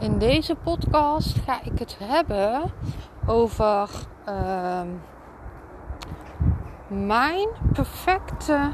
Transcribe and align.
In 0.00 0.18
deze 0.18 0.54
podcast 0.54 1.36
ga 1.44 1.60
ik 1.62 1.78
het 1.78 1.96
hebben 1.98 2.72
over 3.26 3.88
uh, 4.28 4.80
mijn 6.86 7.48
perfecte 7.72 8.72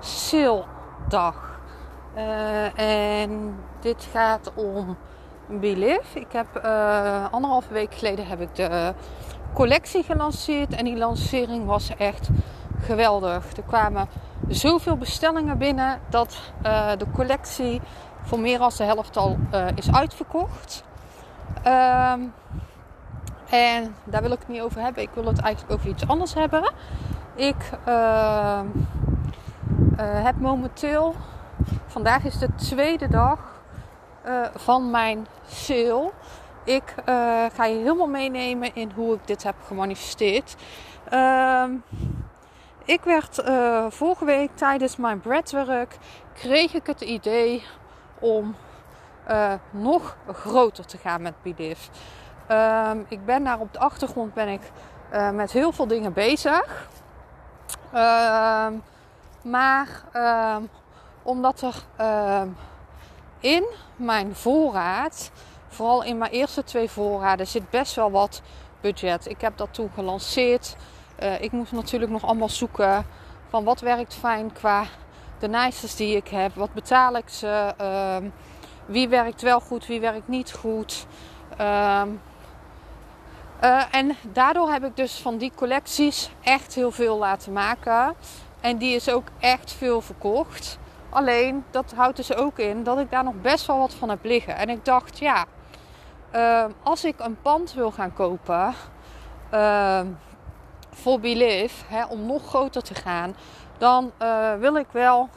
sale-dag. 0.00 1.60
Uh, 2.16 2.78
en 2.78 3.54
dit 3.80 4.08
gaat 4.12 4.52
om 4.54 4.96
Belief. 5.48 6.14
Ik 6.14 6.32
heb 6.32 6.46
uh, 6.64 7.24
anderhalve 7.30 7.72
week 7.72 7.94
geleden 7.94 8.26
heb 8.26 8.40
ik 8.40 8.54
de 8.54 8.94
collectie 9.52 10.02
gelanceerd 10.02 10.74
en 10.74 10.84
die 10.84 10.96
lancering 10.96 11.66
was 11.66 11.96
echt 11.96 12.28
geweldig. 12.80 13.56
Er 13.56 13.62
kwamen 13.62 14.08
zoveel 14.48 14.96
bestellingen 14.96 15.58
binnen 15.58 16.00
dat 16.08 16.52
uh, 16.62 16.90
de 16.98 17.06
collectie 17.12 17.80
voor 18.24 18.38
meer 18.38 18.58
dan 18.58 18.70
de 18.76 18.84
helft 18.84 19.16
al 19.16 19.38
uh, 19.52 19.66
is 19.74 19.92
uitverkocht. 19.92 20.84
Um, 21.66 22.32
en 23.50 23.94
daar 24.04 24.22
wil 24.22 24.32
ik 24.32 24.38
het 24.38 24.48
niet 24.48 24.60
over 24.60 24.80
hebben. 24.80 25.02
Ik 25.02 25.10
wil 25.14 25.24
het 25.24 25.40
eigenlijk 25.40 25.74
over 25.74 25.90
iets 25.90 26.08
anders 26.08 26.34
hebben. 26.34 26.72
Ik 27.34 27.70
uh, 27.88 28.60
heb 29.98 30.38
momenteel, 30.38 31.14
vandaag 31.86 32.24
is 32.24 32.38
de 32.38 32.54
tweede 32.54 33.08
dag 33.08 33.38
van 34.54 34.90
mijn 34.90 35.26
sale. 35.46 36.10
Ik 36.64 36.94
ga 37.54 37.64
je 37.64 37.76
helemaal 37.76 38.06
meenemen 38.06 38.74
in 38.74 38.92
hoe 38.94 39.14
ik 39.14 39.26
dit 39.26 39.42
heb 39.42 39.54
gemanifesteerd. 39.66 40.56
Uh, 41.12 41.64
ik 42.84 43.00
werd 43.00 43.42
vorige 43.88 44.24
week 44.24 44.50
tijdens 44.54 44.96
mijn 44.96 45.20
breadwork 45.20 45.96
kreeg 46.32 46.74
ik 46.74 46.86
het 46.86 47.00
idee 47.00 47.62
om 48.24 48.56
uh, 49.30 49.52
nog 49.70 50.16
groter 50.32 50.86
te 50.86 50.98
gaan 50.98 51.22
met 51.22 51.34
Belief. 51.42 51.90
Uh, 52.50 52.90
ik 53.08 53.24
ben 53.24 53.44
daar 53.44 53.60
op 53.60 53.72
de 53.72 53.78
achtergrond 53.78 54.34
ben 54.34 54.48
ik 54.48 54.60
uh, 55.12 55.30
met 55.30 55.52
heel 55.52 55.72
veel 55.72 55.86
dingen 55.86 56.12
bezig. 56.12 56.88
Ehm, 57.92 58.72
maar 59.42 59.88
ehm, 60.12 60.62
omdat 61.22 61.60
er 61.60 61.74
in 63.40 63.64
mijn 63.96 64.36
voorraad, 64.36 65.30
vooral 65.68 66.02
in 66.04 66.18
mijn 66.18 66.30
eerste 66.30 66.64
twee 66.64 66.90
voorraden, 66.90 67.46
zit 67.46 67.70
best 67.70 67.94
wel 67.94 68.10
wat 68.10 68.42
budget. 68.80 69.28
Ik 69.28 69.40
heb 69.40 69.56
dat 69.56 69.68
toen 69.70 69.90
gelanceerd. 69.94 70.76
Uh, 71.22 71.40
ik 71.40 71.52
moest 71.52 71.72
natuurlijk 71.72 72.12
nog 72.12 72.24
allemaal 72.24 72.48
zoeken 72.48 73.06
van 73.48 73.64
wat 73.64 73.80
werkt 73.80 74.14
fijn 74.14 74.52
qua 74.52 74.84
de 75.44 75.58
nices 75.58 75.96
die 75.96 76.16
ik 76.16 76.28
heb. 76.28 76.54
Wat 76.54 76.72
betaal 76.72 77.16
ik 77.16 77.28
ze? 77.28 77.74
Uh, 77.80 78.16
wie 78.86 79.08
werkt 79.08 79.42
wel 79.42 79.60
goed, 79.60 79.86
wie 79.86 80.00
werkt 80.00 80.28
niet 80.28 80.52
goed. 80.52 81.06
Uh, 81.60 82.02
en 83.90 84.16
daardoor 84.32 84.70
heb 84.70 84.84
ik 84.84 84.96
dus 84.96 85.18
van 85.18 85.36
die 85.36 85.52
collecties 85.54 86.30
echt 86.42 86.74
heel 86.74 86.90
veel 86.90 87.18
laten 87.18 87.52
maken. 87.52 88.14
En 88.60 88.76
die 88.76 88.94
is 88.94 89.08
ook 89.08 89.26
echt 89.38 89.72
veel 89.72 90.00
verkocht. 90.00 90.78
Alleen 91.10 91.64
dat 91.70 91.92
houdt 91.96 92.16
dus 92.16 92.34
ook 92.34 92.58
in 92.58 92.82
dat 92.82 92.98
ik 92.98 93.10
daar 93.10 93.24
nog 93.24 93.40
best 93.40 93.66
wel 93.66 93.78
wat 93.78 93.94
van 93.94 94.08
heb 94.08 94.24
liggen. 94.24 94.56
En 94.56 94.68
ik 94.68 94.84
dacht, 94.84 95.18
ja, 95.18 95.44
ehm, 96.30 96.70
als 96.82 97.04
ik 97.04 97.14
een 97.18 97.40
pand 97.42 97.72
wil 97.72 97.90
gaan 97.90 98.12
kopen 98.12 98.74
ehm, 99.50 100.06
voor 100.90 101.20
Believe, 101.20 101.84
hè, 101.86 102.04
om 102.04 102.26
nog 102.26 102.46
groter 102.46 102.82
te 102.82 102.94
gaan, 102.94 103.34
dan 103.78 104.12
uh, 104.22 104.54
wil 104.54 104.76
ik 104.76 104.86
wel 104.90 105.28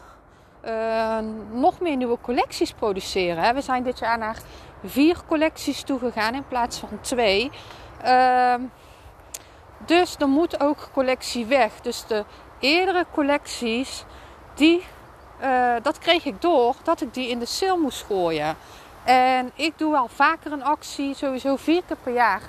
uh, 0.66 1.18
nog 1.52 1.80
meer 1.80 1.96
nieuwe 1.96 2.18
collecties 2.22 2.72
produceren. 2.72 3.44
Hè. 3.44 3.54
We 3.54 3.62
zijn 3.62 3.84
dit 3.84 4.00
jaar 4.00 4.18
naar 4.18 4.38
vier 4.84 5.18
collecties 5.28 5.84
toegegaan 5.84 6.34
in 6.34 6.48
plaats 6.48 6.80
van 6.80 7.00
twee. 7.02 7.52
Uh, 8.06 8.54
dus 9.86 10.16
er 10.20 10.28
moet 10.28 10.60
ook 10.60 10.90
collectie 10.94 11.46
weg. 11.46 11.82
Dus 11.82 12.06
de 12.06 12.26
eerdere 12.60 13.06
collecties, 13.12 14.04
die, 14.54 14.86
uh, 15.42 15.74
dat 15.82 15.98
kreeg 15.98 16.26
ik 16.26 16.42
door 16.42 16.76
dat 16.84 17.02
ik 17.02 17.14
die 17.14 17.30
in 17.30 17.40
de 17.40 17.46
sale 17.46 17.78
moest 17.78 18.04
gooien. 18.04 18.56
En 19.04 19.52
ik 19.56 19.78
doe 19.78 19.92
wel 19.92 20.08
vaker 20.08 20.52
een 20.52 20.64
actie, 20.64 21.16
sowieso 21.16 21.56
vier 21.56 21.82
keer 21.88 21.98
per 22.04 22.14
jaar 22.14 22.42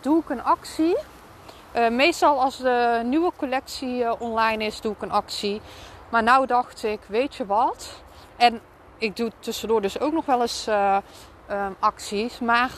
doe 0.00 0.20
ik 0.20 0.28
een 0.28 0.42
actie. 0.42 0.96
Uh, 1.76 1.88
meestal 1.88 2.40
als 2.40 2.56
de 2.56 3.00
nieuwe 3.04 3.32
collectie 3.36 3.98
uh, 3.98 4.12
online 4.18 4.64
is, 4.64 4.80
doe 4.80 4.92
ik 4.92 5.02
een 5.02 5.10
actie. 5.10 5.60
Maar 6.08 6.22
nou 6.22 6.46
dacht 6.46 6.84
ik, 6.84 7.00
weet 7.06 7.34
je 7.34 7.46
wat? 7.46 8.02
En 8.36 8.60
ik 8.98 9.16
doe 9.16 9.32
tussendoor 9.38 9.82
dus 9.82 10.00
ook 10.00 10.12
nog 10.12 10.26
wel 10.26 10.40
eens 10.40 10.68
uh, 10.68 10.96
um, 11.50 11.76
acties, 11.78 12.38
maar 12.38 12.70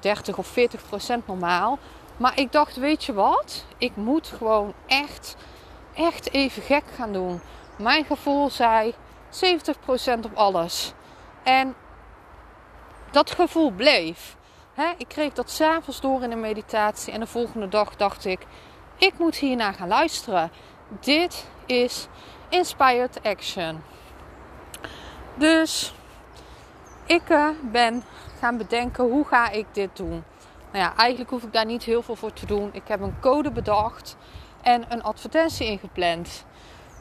30 0.00 0.38
of 0.38 0.46
40 0.46 0.82
procent 0.88 1.26
normaal. 1.26 1.78
Maar 2.16 2.38
ik 2.38 2.52
dacht, 2.52 2.76
weet 2.76 3.04
je 3.04 3.12
wat? 3.12 3.64
Ik 3.78 3.96
moet 3.96 4.26
gewoon 4.26 4.72
echt, 4.86 5.36
echt 5.94 6.32
even 6.32 6.62
gek 6.62 6.84
gaan 6.96 7.12
doen. 7.12 7.40
Mijn 7.76 8.04
gevoel 8.04 8.50
zei 8.50 8.94
70 9.28 9.80
procent 9.80 10.24
op 10.24 10.34
alles. 10.34 10.92
En 11.42 11.74
dat 13.10 13.30
gevoel 13.30 13.70
bleef. 13.70 14.36
Ik 14.96 15.08
kreeg 15.08 15.32
dat 15.32 15.50
s'avonds 15.50 16.00
door 16.00 16.22
in 16.22 16.30
de 16.30 16.36
meditatie. 16.36 17.12
En 17.12 17.20
de 17.20 17.26
volgende 17.26 17.68
dag 17.68 17.96
dacht 17.96 18.24
ik: 18.24 18.46
ik 18.96 19.18
moet 19.18 19.36
hiernaar 19.36 19.74
gaan 19.74 19.88
luisteren. 19.88 20.50
Dit 21.00 21.46
is 21.66 22.06
Inspired 22.48 23.22
Action. 23.22 23.82
Dus 25.34 25.94
ik 27.06 27.28
uh, 27.28 27.48
ben 27.62 28.04
gaan 28.38 28.56
bedenken 28.56 29.04
hoe 29.04 29.24
ga 29.24 29.50
ik 29.50 29.66
dit 29.72 29.96
doen. 29.96 30.24
Nou 30.72 30.84
ja, 30.84 30.96
eigenlijk 30.96 31.30
hoef 31.30 31.42
ik 31.42 31.52
daar 31.52 31.66
niet 31.66 31.82
heel 31.82 32.02
veel 32.02 32.16
voor 32.16 32.32
te 32.32 32.46
doen. 32.46 32.70
Ik 32.72 32.88
heb 32.88 33.00
een 33.00 33.20
code 33.20 33.50
bedacht 33.50 34.16
en 34.62 34.84
een 34.88 35.02
advertentie 35.02 35.66
ingepland. 35.66 36.44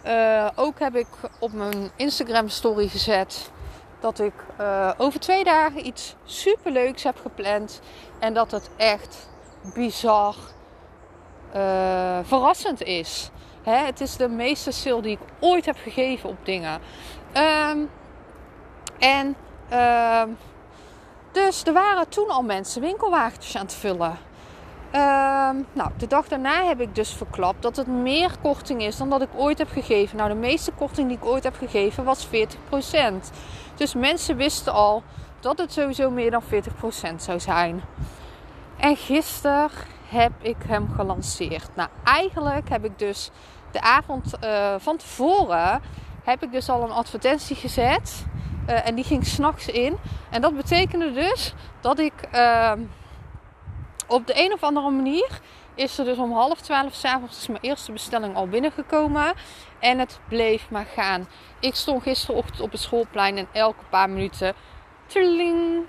Uh, 0.06 0.50
ook 0.56 0.80
heb 0.80 0.96
ik 0.96 1.08
op 1.40 1.54
mijn 1.54 1.92
Instagram 1.96 2.50
story 2.50 2.88
gezet 2.88 3.52
dat 4.00 4.20
ik 4.20 4.34
uh, 4.60 4.92
over 4.98 5.20
twee 5.20 5.44
dagen 5.44 5.88
iets 5.88 6.16
superleuks 6.24 7.04
heb 7.04 7.20
gepland. 7.22 7.82
En 8.20 8.34
dat 8.34 8.52
het 8.52 8.70
echt 8.76 9.30
bizar 9.74 10.36
uh, 11.56 12.20
verrassend 12.24 12.84
is. 12.84 13.30
Hè, 13.64 13.86
het 13.86 14.02
is 14.02 14.16
de 14.16 14.28
meeste 14.28 14.72
sale 14.72 15.02
die 15.02 15.12
ik 15.12 15.28
ooit 15.40 15.66
heb 15.66 15.78
gegeven 15.78 16.30
op 16.30 16.38
dingen. 16.44 16.82
Um, 17.34 17.90
en 19.00 19.36
uh, 19.72 20.24
dus 21.32 21.64
er 21.64 21.74
waren 21.74 22.10
toen 22.10 22.30
al 22.30 22.44
mensen 22.44 22.82
winkelwagentjes 22.82 23.56
aan 23.56 23.66
het 23.66 23.74
vullen. 23.74 24.27
Uh, 24.94 25.50
nou, 25.74 25.92
de 25.98 26.08
dag 26.08 26.28
daarna 26.28 26.66
heb 26.66 26.82
ik 26.82 26.96
dus 26.96 27.14
verklapt 27.14 27.62
dat 27.62 27.76
het 27.76 27.88
meer 27.88 28.32
korting 28.42 28.82
is 28.82 28.98
dan 28.98 29.10
dat 29.10 29.22
ik 29.22 29.30
ooit 29.36 29.58
heb 29.58 29.70
gegeven. 29.70 30.18
Nou, 30.18 30.30
de 30.30 30.36
meeste 30.36 30.72
korting 30.72 31.08
die 31.08 31.18
ik 31.18 31.26
ooit 31.26 31.44
heb 31.44 31.56
gegeven 31.56 32.04
was 32.04 32.28
40%. 32.28 32.30
Dus 33.76 33.94
mensen 33.94 34.38
wisten 34.38 34.74
al 34.74 35.04
dat 35.40 35.58
het 35.58 35.74
sowieso 35.74 36.10
meer 36.10 36.32
dan 36.32 36.44
40% 36.44 37.16
zou 37.16 37.40
zijn. 37.40 37.82
En 38.78 38.96
gisteren 38.96 39.70
heb 40.08 40.32
ik 40.42 40.58
hem 40.68 40.90
gelanceerd. 40.96 41.70
Nou, 41.74 41.90
eigenlijk 42.04 42.70
heb 42.70 42.86
ik 42.86 43.00
dus 43.00 43.32
de 43.72 43.82
avond 43.82 44.34
uh, 44.44 44.76
van 44.78 44.98
tevoren 44.98 45.82
heb 46.24 46.44
ik 46.44 46.52
dus 46.52 46.70
al 46.70 46.84
een 46.84 46.92
advertentie 46.92 47.56
gezet. 47.56 48.26
Uh, 48.70 48.88
en 48.88 48.96
die 48.96 49.04
ging 49.04 49.26
s'nachts 49.26 49.68
in. 49.68 49.98
En 50.30 50.42
dat 50.42 50.56
betekende 50.56 51.12
dus 51.12 51.54
dat 51.82 52.00
ik 52.00 52.14
uh, 52.36 52.72
op 54.08 54.28
de 54.28 54.34
een 54.44 54.54
of 54.54 54.64
andere 54.64 54.90
manier 54.90 55.40
is 55.76 55.98
er 55.98 56.06
dus 56.06 56.18
om 56.18 56.32
half 56.32 56.62
twaalf 56.62 56.94
s'avonds 56.94 57.48
mijn 57.48 57.62
eerste 57.62 57.92
bestelling 57.92 58.36
al 58.36 58.48
binnengekomen. 58.48 59.34
En 59.80 60.00
het 60.00 60.20
bleef 60.28 60.70
maar 60.70 60.86
gaan. 60.86 61.28
Ik 61.60 61.76
stond 61.76 62.04
gisterochtend 62.04 62.60
op 62.60 62.72
het 62.72 62.82
schoolplein 62.82 63.38
en 63.38 63.48
elke 63.52 63.84
paar 63.90 64.10
minuten. 64.10 64.54
Trilling, 65.06 65.86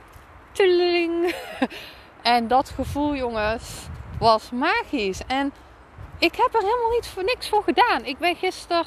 trilling. 0.53 1.35
en 2.23 2.49
dat 2.49 2.71
gevoel, 2.71 3.15
jongens, 3.15 3.87
was 4.19 4.51
magisch. 4.51 5.21
En 5.27 5.53
ik 6.19 6.35
heb 6.35 6.55
er 6.55 6.61
helemaal 6.61 6.91
niet 6.91 7.07
voor 7.07 7.25
niks 7.25 7.49
voor 7.49 7.63
gedaan. 7.63 8.05
Ik 8.05 8.19
ben 8.19 8.37
gisteren 8.37 8.85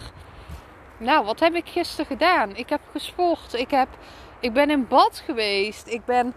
Nou, 0.98 1.25
wat 1.25 1.39
heb 1.39 1.54
ik 1.54 1.68
gisteren 1.68 2.06
gedaan? 2.06 2.56
Ik 2.56 2.69
heb 2.69 2.81
gesport. 2.92 3.54
Ik, 3.54 3.72
heb, 3.72 3.88
ik 4.39 4.54
ben 4.54 4.69
in 4.69 4.88
bad 4.88 5.24
geweest. 5.25 5.88
Ik 5.88 6.06
ben 6.06 6.34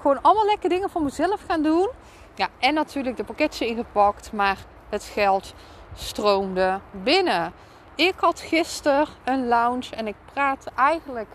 gewoon 0.00 0.22
allemaal 0.22 0.46
lekker 0.46 0.68
dingen 0.68 0.90
voor 0.90 1.02
mezelf 1.02 1.40
gaan 1.48 1.62
doen. 1.62 1.88
Ja, 2.38 2.48
en 2.58 2.74
natuurlijk 2.74 3.16
de 3.16 3.24
pakketje 3.24 3.66
ingepakt. 3.66 4.32
Maar 4.32 4.58
het 4.88 5.04
geld 5.04 5.54
stroomde 5.94 6.80
binnen. 6.90 7.52
Ik 7.94 8.14
had 8.16 8.40
gisteren 8.40 9.06
een 9.24 9.48
lounge 9.48 9.96
en 9.96 10.06
ik 10.06 10.14
praat 10.32 10.66
eigenlijk 10.74 11.30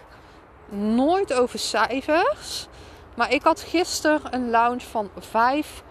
nooit 0.69 1.33
over 1.33 1.59
cijfers. 1.59 2.67
Maar 3.15 3.31
ik 3.31 3.43
had 3.43 3.61
gisteren 3.61 4.33
een 4.33 4.49
lounge 4.49 4.79
van 4.79 5.09
5 5.19 5.83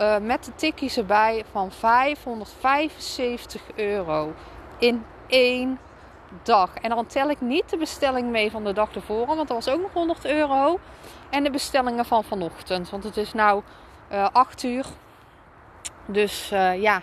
uh, 0.00 0.14
eh, 0.14 0.22
met 0.22 0.44
de 0.44 0.54
tikkies 0.54 0.96
erbij 0.96 1.44
van 1.50 1.72
575 1.72 3.62
euro 3.74 4.32
in 4.78 5.04
één 5.26 5.78
dag. 6.42 6.74
En 6.74 6.90
dan 6.90 7.06
tel 7.06 7.30
ik 7.30 7.40
niet 7.40 7.70
de 7.70 7.76
bestelling 7.76 8.30
mee 8.30 8.50
van 8.50 8.64
de 8.64 8.72
dag 8.72 8.94
ervoor, 8.94 9.26
want 9.26 9.38
dat 9.38 9.48
was 9.48 9.68
ook 9.68 9.80
nog 9.80 9.92
100 9.92 10.24
euro. 10.24 10.78
En 11.30 11.44
de 11.44 11.50
bestellingen 11.50 12.04
van 12.04 12.24
vanochtend, 12.24 12.90
want 12.90 13.04
het 13.04 13.16
is 13.16 13.32
nu 13.32 13.62
uh, 14.12 14.28
8 14.32 14.62
uur. 14.62 14.86
Dus 16.06 16.50
uh, 16.52 16.80
ja, 16.80 17.02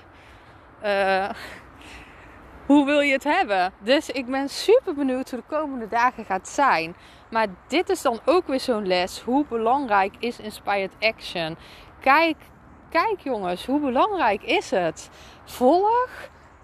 uh, 0.83 1.29
hoe 2.67 2.85
wil 2.85 2.99
je 2.99 3.11
het 3.11 3.23
hebben? 3.23 3.73
Dus 3.79 4.09
ik 4.09 4.25
ben 4.25 4.49
super 4.49 4.93
benieuwd 4.95 5.29
hoe 5.29 5.39
de 5.39 5.55
komende 5.55 5.87
dagen 5.87 6.25
gaat 6.25 6.47
zijn. 6.47 6.95
Maar 7.29 7.47
dit 7.67 7.89
is 7.89 8.01
dan 8.01 8.19
ook 8.25 8.47
weer 8.47 8.59
zo'n 8.59 8.87
les. 8.87 9.21
Hoe 9.21 9.45
belangrijk 9.49 10.15
is 10.19 10.39
inspired 10.39 10.91
action? 10.99 11.57
Kijk, 11.99 12.37
kijk 12.89 13.19
jongens, 13.19 13.65
hoe 13.65 13.79
belangrijk 13.79 14.43
is 14.43 14.71
het? 14.71 15.09
Volg 15.45 16.09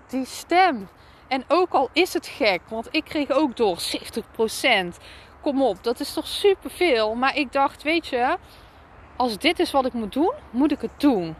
die 0.07 0.25
stem. 0.25 0.89
En 1.27 1.43
ook 1.47 1.71
al 1.71 1.89
is 1.93 2.13
het 2.13 2.27
gek, 2.27 2.61
want 2.69 2.87
ik 2.91 3.03
kreeg 3.03 3.31
ook 3.31 3.57
door 3.57 3.77
70%. 3.77 4.97
Kom 5.41 5.61
op, 5.61 5.83
dat 5.83 5.99
is 5.99 6.13
toch 6.13 6.27
superveel. 6.27 7.15
Maar 7.15 7.37
ik 7.37 7.51
dacht, 7.51 7.83
weet 7.83 8.07
je, 8.07 8.37
als 9.15 9.37
dit 9.37 9.59
is 9.59 9.71
wat 9.71 9.85
ik 9.85 9.93
moet 9.93 10.13
doen, 10.13 10.31
moet 10.49 10.71
ik 10.71 10.81
het 10.81 10.91
doen. 10.97 11.35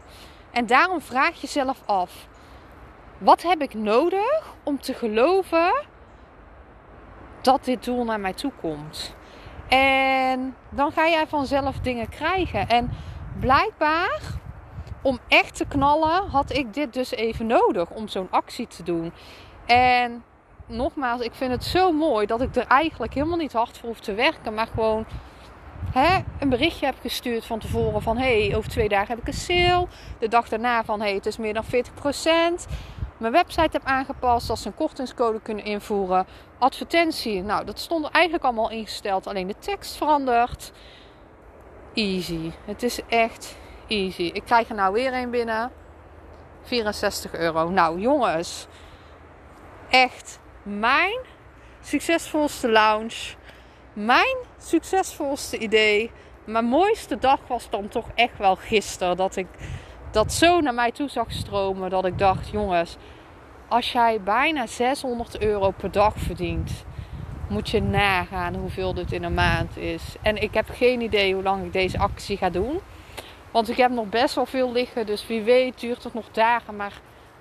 En 0.52 0.66
daarom 0.66 1.02
vraag 1.02 1.42
jezelf 1.42 1.82
af: 1.86 2.28
wat 3.18 3.42
heb 3.42 3.62
ik 3.62 3.74
nodig 3.74 4.54
om 4.64 4.82
te 4.82 4.94
geloven 4.94 5.74
dat 7.42 7.66
dit 7.66 7.84
doel 7.84 8.04
naar 8.04 8.20
mij 8.20 8.34
toe 8.34 8.52
komt? 8.62 9.16
En 9.68 10.56
dan 10.70 10.92
ga 10.92 11.08
jij 11.08 11.28
vanzelf 11.28 11.80
dingen 11.80 12.10
krijgen. 12.10 12.68
En 12.68 12.92
blijkbaar, 13.40 14.22
om 15.02 15.20
echt 15.28 15.56
te 15.56 15.66
knallen, 15.66 16.30
had 16.30 16.52
ik 16.52 16.74
dit 16.74 16.94
dus 16.94 17.12
even 17.12 17.46
nodig 17.46 17.90
om 17.90 18.08
zo'n 18.08 18.28
actie 18.30 18.68
te 18.68 18.84
doen. 18.84 19.14
En 19.66 20.24
nogmaals, 20.66 21.22
ik 21.22 21.34
vind 21.34 21.52
het 21.52 21.64
zo 21.64 21.92
mooi 21.92 22.26
dat 22.26 22.42
ik 22.42 22.56
er 22.56 22.68
eigenlijk 22.68 23.14
helemaal 23.14 23.38
niet 23.38 23.54
hard 23.54 23.78
voor 23.78 23.90
hoef 23.90 24.00
te 24.00 24.14
werken, 24.14 24.54
maar 24.54 24.68
gewoon 24.68 25.06
een 26.40 26.50
berichtje 26.50 26.86
heb 26.86 26.96
gestuurd 27.02 27.46
van 27.46 27.60
tevoren 27.60 28.02
van 28.02 28.18
hey, 28.18 28.56
over 28.56 28.70
twee 28.70 28.90
dagen 28.90 29.08
heb 29.08 29.20
ik 29.20 29.28
een 29.28 29.34
sale. 29.34 29.88
De 30.20 30.28
dag 30.28 30.50
daarna 30.50 30.84
van 30.84 31.02
hey, 31.02 31.14
het 31.14 31.26
is 31.26 31.38
meer 31.38 31.54
dan 31.54 31.66
40% 31.66 31.68
mijn 33.24 33.36
website 33.36 33.70
heb 33.72 33.86
aangepast, 33.86 34.48
dat 34.48 34.60
ze 34.60 34.68
een 34.68 34.76
kortingscode 34.76 35.42
kunnen 35.42 35.66
invoeren. 35.66 36.26
Advertentie, 36.58 37.44
nou 37.44 37.66
dat 37.66 37.80
stond 37.80 38.10
eigenlijk 38.10 38.44
allemaal 38.44 38.70
ingesteld, 38.70 39.28
alleen 39.28 39.48
de 39.48 39.56
tekst 39.60 39.96
veranderd. 39.96 40.72
Easy. 41.94 42.52
Het 42.66 42.84
is 42.84 43.00
echt 43.08 43.56
easy. 43.88 44.32
Ik 44.34 44.44
krijg 44.46 44.70
er 44.70 44.76
nou 44.76 44.94
weer 44.94 45.14
een 45.14 45.30
binnen. 45.30 45.72
64 46.64 47.34
euro. 47.34 47.70
Nou 47.70 48.00
jongens, 48.00 48.68
echt 49.90 50.40
mijn 50.64 51.20
succesvolste 51.82 52.70
lounge. 52.70 53.36
Mijn 53.94 54.36
succesvolste 54.58 55.58
idee. 55.58 56.12
Mijn 56.46 56.66
mooiste 56.66 57.18
dag 57.18 57.40
was 57.48 57.70
dan 57.70 57.88
toch 57.88 58.06
echt 58.16 58.38
wel 58.38 58.56
gisteren. 58.56 59.18
Dat 59.18 59.36
ik 59.36 59.48
dat 60.12 60.34
zo 60.34 60.60
naar 60.60 60.74
mij 60.74 60.92
toe 60.92 61.10
zag 61.10 61.32
stromen 61.32 61.90
dat 61.90 62.06
ik 62.06 62.18
dacht: 62.18 62.50
jongens, 62.50 62.98
als 63.68 63.92
jij 63.92 64.22
bijna 64.22 64.68
600 64.68 65.40
euro 65.42 65.72
per 65.72 65.92
dag 65.92 66.14
verdient, 66.18 66.86
moet 67.50 67.70
je 67.70 67.82
nagaan 67.82 68.56
hoeveel 68.56 68.94
dit 68.94 69.12
in 69.12 69.24
een 69.24 69.34
maand 69.34 69.78
is. 69.78 70.16
En 70.22 70.42
ik 70.42 70.54
heb 70.54 70.70
geen 70.70 71.02
idee 71.02 71.34
hoe 71.34 71.44
lang 71.44 71.66
ik 71.66 71.74
deze 71.74 72.00
actie 72.00 72.38
ga 72.38 72.50
doen. 72.50 72.80
Want 73.52 73.70
ik 73.70 73.78
heb 73.78 73.92
nog 73.92 74.10
best 74.10 74.36
wel 74.36 74.46
veel 74.46 74.72
liggen, 74.72 75.06
dus 75.06 75.28
wie 75.28 75.42
weet 75.42 75.80
duurt 75.80 76.04
het 76.04 76.14
nog 76.14 76.32
dagen. 76.32 76.76
Maar 76.76 76.94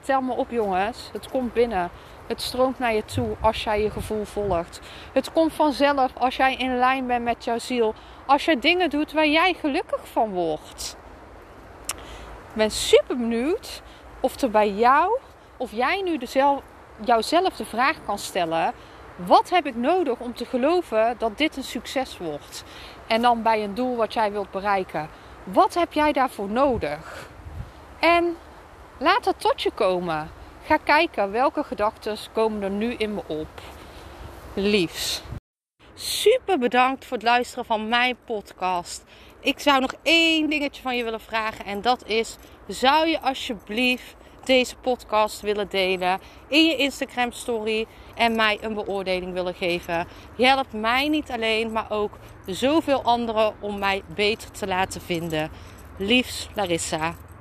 tel 0.03 0.21
me 0.21 0.33
op, 0.33 0.51
jongens. 0.51 1.11
Het 1.13 1.31
komt 1.31 1.53
binnen. 1.53 1.91
Het 2.27 2.43
stroomt 2.43 2.79
naar 2.79 2.95
je 2.95 3.05
toe 3.05 3.37
als 3.41 3.65
jij 3.65 3.83
je 3.83 3.91
gevoel 3.91 4.25
volgt. 4.25 4.81
Het 5.13 5.33
komt 5.33 5.53
vanzelf 5.53 6.11
als 6.19 6.37
jij 6.37 6.55
in 6.57 6.79
lijn 6.79 7.07
bent 7.07 7.25
met 7.25 7.45
jouw 7.45 7.59
ziel. 7.59 7.95
Als 8.27 8.45
jij 8.45 8.59
dingen 8.59 8.91
doet 8.91 9.13
waar 9.13 9.27
jij 9.27 9.55
gelukkig 9.55 10.09
van 10.09 10.31
wordt. 10.31 10.97
Ik 12.49 12.55
ben 12.59 12.71
super 12.71 13.17
benieuwd 13.17 13.83
of 14.21 14.41
er 14.41 14.51
bij 14.51 14.71
jou, 14.71 15.19
of 15.57 15.73
jij 15.73 16.03
nu 16.03 16.19
dezelfde, 16.19 16.63
jouzelf 17.05 17.57
de 17.57 17.65
vraag 17.65 17.97
kan 18.07 18.19
stellen: 18.19 18.73
wat 19.17 19.51
heb 19.51 19.67
ik 19.67 19.77
nodig 19.77 20.19
om 20.19 20.35
te 20.35 20.45
geloven 20.45 21.15
dat 21.19 21.39
dit 21.39 21.57
een 21.57 21.65
succes 21.65 22.19
wordt? 22.19 22.65
En 23.07 23.23
dan 23.23 23.43
bij 23.43 23.65
een 23.65 23.75
doel 23.75 23.97
wat 23.97 24.13
jij 24.13 24.33
wilt 24.33 24.51
bereiken. 24.51 25.09
Wat 25.45 25.75
heb 25.75 25.93
jij 25.93 26.13
daarvoor 26.13 26.49
nodig? 26.49 27.29
En 27.99 28.37
laat 29.03 29.25
het 29.25 29.41
tot 29.41 29.63
je 29.63 29.71
komen. 29.71 30.31
Ga 30.65 30.77
kijken 30.77 31.31
welke 31.31 31.63
gedachten 31.63 32.17
komen 32.33 32.63
er 32.63 32.71
nu 32.71 32.95
in 32.95 33.15
me 33.15 33.23
op. 33.27 33.61
Liefs. 34.55 35.23
Super 35.95 36.59
bedankt 36.59 37.05
voor 37.05 37.17
het 37.17 37.27
luisteren 37.27 37.65
van 37.65 37.89
mijn 37.89 38.17
podcast. 38.25 39.05
Ik 39.41 39.59
zou 39.59 39.81
nog 39.81 39.95
één 40.03 40.51
dingetje 40.51 40.83
van 40.83 40.97
je 40.97 41.05
willen 41.05 41.21
vragen. 41.21 41.65
En 41.65 41.81
dat 41.81 42.07
is: 42.07 42.37
zou 42.67 43.09
je 43.09 43.21
alsjeblieft 43.21 44.15
deze 44.45 44.77
podcast 44.77 45.41
willen 45.41 45.69
delen 45.69 46.21
in 46.49 46.65
je 46.65 46.77
Instagram 46.77 47.33
story 47.33 47.87
en 48.15 48.37
mij 48.37 48.59
een 48.61 48.75
beoordeling 48.75 49.33
willen 49.33 49.55
geven? 49.55 50.07
Je 50.37 50.47
helpt 50.47 50.73
mij 50.73 51.09
niet 51.09 51.31
alleen, 51.31 51.73
maar 51.73 51.91
ook 51.91 52.19
zoveel 52.47 53.03
anderen 53.03 53.55
om 53.61 53.79
mij 53.79 54.03
beter 54.15 54.51
te 54.51 54.67
laten 54.67 55.01
vinden. 55.01 55.51
Liefs 55.97 56.49
Larissa. 56.55 57.15